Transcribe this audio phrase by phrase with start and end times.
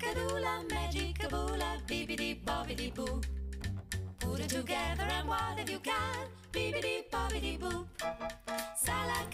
[0.00, 3.20] Salakadoola, magicaboola, beepity boppity boo.
[4.20, 6.24] Put it together and what have you got?
[6.52, 7.86] Beepity boppity boo.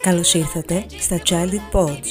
[0.01, 2.07] Καλώς ήρθατε στα Childhood Pods,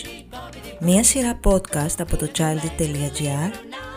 [0.80, 3.52] μία σειρά podcast από το childhood.gr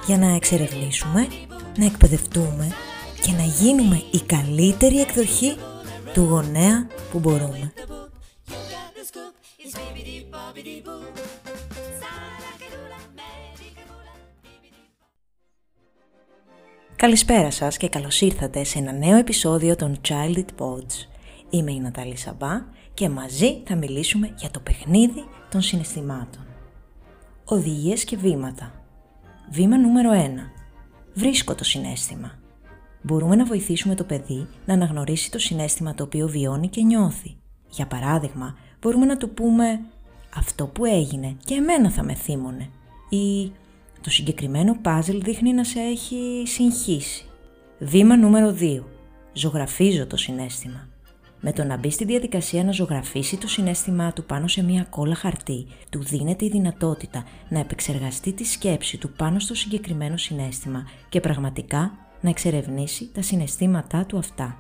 [0.07, 1.29] για να εξερευνήσουμε,
[1.77, 2.73] να εκπαιδευτούμε
[3.23, 5.57] και να γίνουμε η καλύτερη εκδοχή
[6.13, 7.73] του γονέα που μπορούμε.
[16.99, 21.09] Καλησπέρα σας και καλώς ήρθατε σε ένα νέο επεισόδιο των Childhood Pods.
[21.51, 22.63] Είμαι η Νατάλη Σαμπά
[22.95, 26.47] και μαζί θα μιλήσουμε για το παιχνίδι των συναισθημάτων.
[27.45, 28.73] Οδηγίες και βήματα.
[29.51, 30.17] Βήμα νούμερο 1.
[31.15, 32.39] Βρίσκω το συνέστημα.
[33.03, 37.37] Μπορούμε να βοηθήσουμε το παιδί να αναγνωρίσει το συνέστημα το οποίο βιώνει και νιώθει.
[37.69, 39.81] Για παράδειγμα, μπορούμε να του πούμε
[40.37, 42.71] «Αυτό που έγινε και εμένα θα με θύμωνε»
[43.09, 43.53] ή
[44.01, 47.25] «Το συγκεκριμένο πάζλ δείχνει να σε έχει συγχύσει».
[47.79, 48.83] Βήμα νούμερο 2.
[49.33, 50.89] Ζωγραφίζω το συνέστημα.
[51.41, 55.15] Με το να μπει στη διαδικασία να ζωγραφίσει το συνέστημά του πάνω σε μια κόλλα
[55.15, 61.21] χαρτί, του δίνεται η δυνατότητα να επεξεργαστεί τη σκέψη του πάνω στο συγκεκριμένο συνέστημα και
[61.21, 64.57] πραγματικά να εξερευνήσει τα συναισθήματά του αυτά.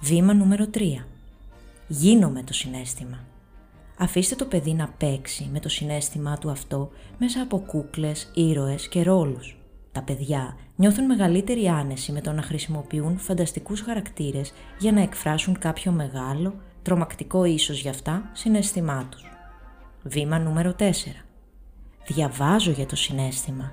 [0.00, 0.80] Βήμα νούμερο 3.
[1.88, 3.31] Γίνομαι το συνέστημα.
[4.02, 9.02] Αφήστε το παιδί να παίξει με το συνέστημά του αυτό μέσα από κούκλες, ήρωες και
[9.02, 9.56] ρόλους.
[9.92, 15.92] Τα παιδιά νιώθουν μεγαλύτερη άνεση με το να χρησιμοποιούν φανταστικούς χαρακτήρες για να εκφράσουν κάποιο
[15.92, 19.30] μεγάλο, τρομακτικό ίσως για αυτά, συναίσθημά τους.
[20.02, 20.82] Βήμα νούμερο 4.
[22.06, 23.72] Διαβάζω για το συνέστημα.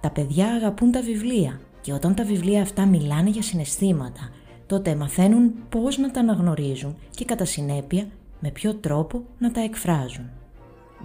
[0.00, 4.30] Τα παιδιά αγαπούν τα βιβλία και όταν τα βιβλία αυτά μιλάνε για συναισθήματα,
[4.66, 8.06] τότε μαθαίνουν πώς να τα αναγνωρίζουν και κατά συνέπεια
[8.40, 10.30] με ποιο τρόπο να τα εκφράζουν.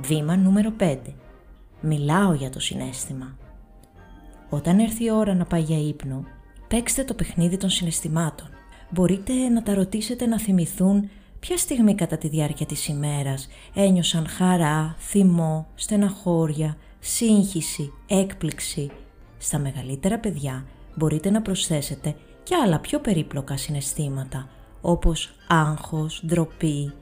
[0.01, 0.97] Βήμα νούμερο 5.
[1.81, 3.37] Μιλάω για το συνέστημα.
[4.49, 6.23] Όταν έρθει η ώρα να πάει για ύπνο,
[6.67, 8.47] παίξτε το παιχνίδι των συναισθημάτων.
[8.89, 11.09] Μπορείτε να τα ρωτήσετε να θυμηθούν
[11.39, 18.91] ποια στιγμή κατά τη διάρκεια της ημέρας ένιωσαν χαρά, θυμό, στεναχώρια, σύγχυση, έκπληξη.
[19.37, 20.65] Στα μεγαλύτερα παιδιά
[20.95, 24.49] μπορείτε να προσθέσετε και άλλα πιο περίπλοκα συναισθήματα,
[24.81, 26.93] όπως άγχος, ντροπή,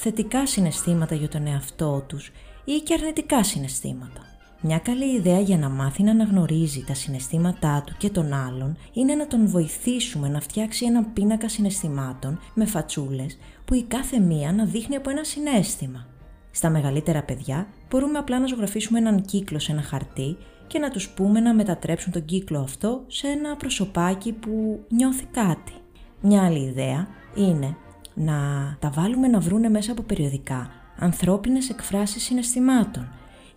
[0.00, 2.30] θετικά συναισθήματα για τον εαυτό τους
[2.64, 4.20] ή και αρνητικά συναισθήματα.
[4.60, 9.14] Μια καλή ιδέα για να μάθει να αναγνωρίζει τα συναισθήματά του και των άλλων είναι
[9.14, 14.64] να τον βοηθήσουμε να φτιάξει έναν πίνακα συναισθημάτων με φατσούλες που η κάθε μία να
[14.64, 16.06] δείχνει από ένα συνέστημα.
[16.50, 20.36] Στα μεγαλύτερα παιδιά μπορούμε απλά να ζωγραφίσουμε έναν κύκλο σε ένα χαρτί
[20.66, 25.72] και να τους πούμε να μετατρέψουν τον κύκλο αυτό σε ένα προσωπάκι που νιώθει κάτι.
[26.20, 27.76] Μια άλλη ιδέα είναι
[28.18, 33.08] να τα βάλουμε να βρούνε μέσα από περιοδικά ανθρώπινες εκφράσεις συναισθημάτων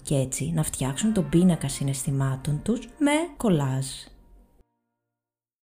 [0.02, 3.86] και έτσι να φτιάξουν τον πίνακα συναισθημάτων τους με κολάζ.